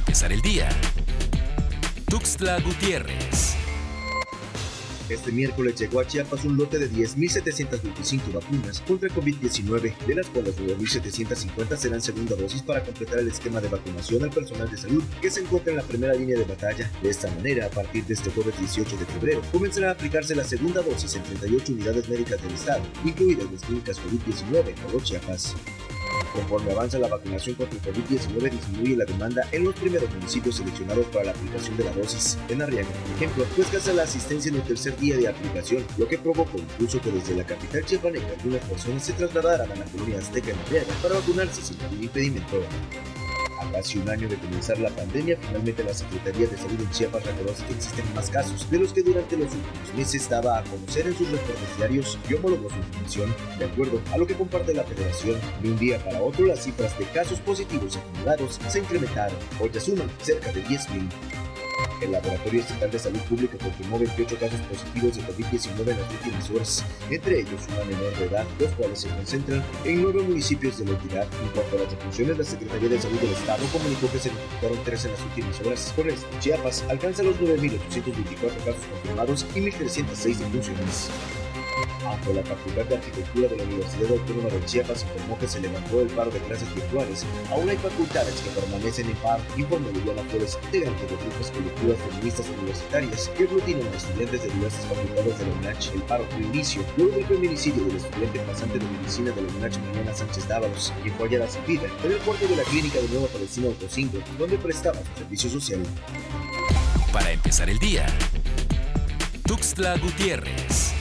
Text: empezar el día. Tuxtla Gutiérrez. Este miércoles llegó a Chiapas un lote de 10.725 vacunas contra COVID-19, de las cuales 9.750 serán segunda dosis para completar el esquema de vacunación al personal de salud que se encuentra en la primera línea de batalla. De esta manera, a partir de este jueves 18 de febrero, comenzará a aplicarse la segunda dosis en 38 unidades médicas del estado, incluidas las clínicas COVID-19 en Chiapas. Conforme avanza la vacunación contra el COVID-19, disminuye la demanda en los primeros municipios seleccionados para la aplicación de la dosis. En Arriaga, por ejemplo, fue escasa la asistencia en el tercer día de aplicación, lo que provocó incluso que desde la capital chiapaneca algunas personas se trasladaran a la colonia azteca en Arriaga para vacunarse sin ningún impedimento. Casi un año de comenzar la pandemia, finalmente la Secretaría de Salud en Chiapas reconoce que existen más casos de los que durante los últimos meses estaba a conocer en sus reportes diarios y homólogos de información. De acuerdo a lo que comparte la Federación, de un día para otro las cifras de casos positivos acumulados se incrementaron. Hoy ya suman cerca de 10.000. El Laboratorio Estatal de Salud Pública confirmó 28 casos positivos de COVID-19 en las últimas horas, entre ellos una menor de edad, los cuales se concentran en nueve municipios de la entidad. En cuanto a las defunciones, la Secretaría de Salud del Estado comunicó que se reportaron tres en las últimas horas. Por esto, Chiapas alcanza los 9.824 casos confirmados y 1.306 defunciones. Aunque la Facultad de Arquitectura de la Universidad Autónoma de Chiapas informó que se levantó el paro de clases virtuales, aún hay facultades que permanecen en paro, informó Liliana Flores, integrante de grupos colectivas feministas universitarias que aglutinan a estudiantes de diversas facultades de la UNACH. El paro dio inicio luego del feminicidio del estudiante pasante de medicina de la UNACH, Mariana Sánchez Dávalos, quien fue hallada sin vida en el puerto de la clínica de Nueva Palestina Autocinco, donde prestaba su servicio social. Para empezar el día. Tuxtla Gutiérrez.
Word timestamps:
empezar 0.00 0.32
el 0.32 0.40
día. 0.40 0.68
Tuxtla 2.08 2.58
Gutiérrez. 2.60 3.56
Este 5.10 5.32
miércoles 5.32 5.74
llegó 5.78 6.00
a 6.00 6.06
Chiapas 6.06 6.44
un 6.44 6.56
lote 6.56 6.78
de 6.78 6.90
10.725 6.90 8.32
vacunas 8.32 8.80
contra 8.80 9.10
COVID-19, 9.10 10.06
de 10.06 10.14
las 10.14 10.26
cuales 10.28 10.56
9.750 10.56 11.76
serán 11.76 12.00
segunda 12.00 12.34
dosis 12.36 12.62
para 12.62 12.82
completar 12.82 13.18
el 13.18 13.28
esquema 13.28 13.60
de 13.60 13.68
vacunación 13.68 14.22
al 14.22 14.30
personal 14.30 14.70
de 14.70 14.76
salud 14.76 15.02
que 15.20 15.30
se 15.30 15.40
encuentra 15.40 15.72
en 15.72 15.78
la 15.78 15.84
primera 15.84 16.14
línea 16.14 16.38
de 16.38 16.44
batalla. 16.44 16.90
De 17.02 17.10
esta 17.10 17.28
manera, 17.34 17.66
a 17.66 17.70
partir 17.70 18.04
de 18.04 18.14
este 18.14 18.30
jueves 18.30 18.58
18 18.58 18.96
de 18.96 19.04
febrero, 19.04 19.42
comenzará 19.52 19.88
a 19.88 19.92
aplicarse 19.92 20.34
la 20.34 20.44
segunda 20.44 20.80
dosis 20.80 21.16
en 21.16 21.24
38 21.24 21.72
unidades 21.72 22.08
médicas 22.08 22.40
del 22.42 22.54
estado, 22.54 22.84
incluidas 23.04 23.52
las 23.52 23.62
clínicas 23.62 24.00
COVID-19 24.00 24.68
en 24.94 25.02
Chiapas. 25.02 25.56
Conforme 26.32 26.72
avanza 26.72 26.98
la 26.98 27.08
vacunación 27.08 27.56
contra 27.56 27.78
el 27.78 27.84
COVID-19, 27.84 28.50
disminuye 28.50 28.96
la 28.96 29.04
demanda 29.04 29.42
en 29.52 29.64
los 29.64 29.74
primeros 29.74 30.12
municipios 30.14 30.56
seleccionados 30.56 31.06
para 31.06 31.26
la 31.26 31.30
aplicación 31.32 31.76
de 31.76 31.84
la 31.84 31.92
dosis. 31.92 32.38
En 32.48 32.62
Arriaga, 32.62 32.88
por 32.88 33.16
ejemplo, 33.16 33.44
fue 33.54 33.64
escasa 33.64 33.92
la 33.92 34.04
asistencia 34.04 34.50
en 34.50 34.56
el 34.56 34.62
tercer 34.62 34.96
día 34.98 35.16
de 35.16 35.28
aplicación, 35.28 35.84
lo 35.98 36.06
que 36.06 36.18
provocó 36.18 36.58
incluso 36.58 37.00
que 37.00 37.10
desde 37.10 37.34
la 37.34 37.44
capital 37.44 37.84
chiapaneca 37.84 38.28
algunas 38.38 38.64
personas 38.64 39.04
se 39.04 39.12
trasladaran 39.12 39.70
a 39.70 39.76
la 39.76 39.84
colonia 39.86 40.18
azteca 40.18 40.50
en 40.50 40.58
Arriaga 40.60 40.94
para 41.02 41.14
vacunarse 41.16 41.62
sin 41.62 41.78
ningún 41.78 42.04
impedimento. 42.04 42.62
Casi 43.72 43.98
un 43.98 44.08
año 44.10 44.28
de 44.28 44.36
comenzar 44.36 44.78
la 44.78 44.90
pandemia, 44.90 45.38
finalmente 45.40 45.84
la 45.84 45.94
Secretaría 45.94 46.46
de 46.48 46.56
Salud 46.56 46.80
en 46.80 46.90
Chiapas 46.90 47.24
reconoce 47.24 47.64
que 47.66 47.74
existen 47.74 48.14
más 48.14 48.28
casos 48.28 48.68
de 48.70 48.78
los 48.78 48.92
que 48.92 49.02
durante 49.02 49.36
los 49.36 49.52
últimos 49.54 49.94
meses 49.96 50.22
estaba 50.22 50.58
a 50.58 50.64
conocer 50.64 51.06
en 51.06 51.16
sus 51.16 51.30
reportes 51.30 51.76
diarios 51.76 52.18
y 52.28 52.34
homólogos 52.34 52.72
de 52.72 52.78
información. 52.78 53.34
De 53.58 53.64
acuerdo 53.66 54.00
a 54.12 54.18
lo 54.18 54.26
que 54.26 54.34
comparte 54.34 54.74
la 54.74 54.84
Federación, 54.84 55.38
de 55.62 55.70
un 55.70 55.78
día 55.78 56.02
para 56.04 56.20
otro 56.20 56.46
las 56.46 56.64
cifras 56.64 56.98
de 56.98 57.04
casos 57.06 57.38
positivos 57.40 57.96
acumulados 57.96 58.58
se 58.68 58.80
incrementaron. 58.80 59.36
Hoy 59.60 59.70
ya 59.72 59.80
suman 59.80 60.10
cerca 60.20 60.52
de 60.52 60.64
10.000. 60.64 61.49
El 62.00 62.12
Laboratorio 62.12 62.60
Estatal 62.60 62.90
de 62.90 62.98
Salud 62.98 63.20
Pública 63.20 63.58
confirmó 63.58 63.98
28 63.98 64.36
casos 64.38 64.60
positivos 64.60 65.16
de 65.16 65.22
COVID-19 65.22 65.90
en 65.90 66.00
las 66.00 66.10
últimas 66.10 66.50
horas, 66.50 66.84
entre 67.10 67.40
ellos 67.40 67.60
una 67.68 67.84
menor 67.84 68.18
de 68.18 68.24
edad, 68.24 68.46
los 68.58 68.70
cuales 68.70 69.00
se 69.00 69.08
concentran 69.08 69.64
en 69.84 70.02
nueve 70.02 70.22
municipios 70.22 70.78
de 70.78 70.86
la 70.86 70.92
entidad. 70.92 71.26
En 71.42 71.48
cuanto 71.50 71.76
a 71.76 71.80
las 71.80 71.90
defunciones, 71.90 72.38
la 72.38 72.44
Secretaría 72.44 72.88
de 72.88 73.00
Salud 73.00 73.20
del 73.20 73.32
Estado 73.32 73.64
comunicó 73.72 74.10
que 74.10 74.18
se 74.18 74.30
reportaron 74.30 74.84
tres 74.84 75.04
en 75.04 75.12
las 75.12 75.22
últimas 75.22 75.60
horas. 75.60 75.92
Por 75.94 76.08
esto, 76.08 76.26
Chiapas 76.40 76.84
alcanza 76.88 77.22
los 77.22 77.36
9.824 77.36 78.56
casos 78.64 78.86
confirmados 78.90 79.46
y 79.54 79.60
1.306 79.60 80.36
defunciones. 80.38 81.10
Aunque 82.04 82.34
la 82.34 82.42
Facultad 82.42 82.84
de 82.86 82.96
Arquitectura 82.96 83.48
de 83.48 83.56
la 83.56 83.64
Universidad 83.64 84.10
Autónoma 84.10 84.48
de 84.48 84.64
Chiapas 84.64 85.04
informó 85.04 85.38
que 85.38 85.48
se 85.48 85.60
levantó 85.60 86.00
el 86.00 86.08
paro 86.08 86.30
de 86.30 86.38
clases 86.40 86.74
virtuales, 86.74 87.26
aún 87.50 87.68
hay 87.68 87.76
facultades 87.76 88.34
que 88.40 88.50
permanecen 88.50 89.10
en 89.10 89.16
paro, 89.16 89.42
informó 89.56 89.90
Liliana 89.90 90.22
Flores, 90.30 90.58
integrante 90.64 91.02
de 91.02 91.16
grupos 91.16 91.50
colectivas 91.50 91.98
feministas 92.08 92.46
universitarias 92.48 93.30
que 93.36 93.44
aglutinan 93.44 93.86
a 93.92 93.96
estudiantes 93.96 94.42
de 94.42 94.50
diversas 94.50 94.86
facultades 94.86 95.38
de 95.38 95.46
la 95.46 95.52
UNACH. 95.52 95.92
El 95.94 96.02
paro 96.02 96.24
dio 96.36 96.46
inicio 96.46 96.82
luego 96.96 97.16
del 97.16 97.26
feminicidio 97.26 97.84
del 97.84 97.96
estudiante 97.96 98.38
pasante 98.40 98.78
de 98.78 98.86
medicina 98.86 99.30
de 99.30 99.42
la 99.42 99.48
UNACH, 99.48 99.78
Mariana 99.78 100.14
Sánchez 100.14 100.48
Dávalos, 100.48 100.92
quien 101.02 101.14
fue 101.16 101.28
hallada 101.28 101.48
sin 101.48 101.66
vida 101.66 101.88
en 102.04 102.12
el 102.12 102.18
puerto 102.18 102.46
de 102.46 102.56
la 102.56 102.64
clínica 102.64 102.98
de 103.00 103.08
Nueva 103.08 103.28
Palestina 103.28 103.68
Autocinco, 103.68 104.18
donde 104.38 104.58
prestaba 104.58 104.98
su 104.98 105.18
servicio 105.18 105.50
social. 105.50 105.80
Para 107.12 107.30
empezar 107.32 107.68
el 107.68 107.78
día. 107.78 108.06
Tuxtla 109.46 109.96
Gutiérrez. 109.98 110.99